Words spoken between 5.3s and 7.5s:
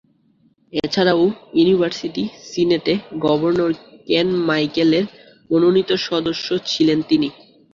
মনোনীত সদস্য ছিলেন তিনি।